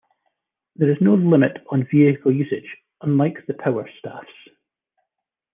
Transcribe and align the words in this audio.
There 0.77 0.89
is 0.89 0.97
no 0.99 1.13
limit 1.13 1.57
on 1.69 1.85
vehicle 1.91 2.31
usage, 2.31 2.75
unlike 3.03 3.45
the 3.45 3.53
power 3.53 3.87
staffs. 3.99 4.47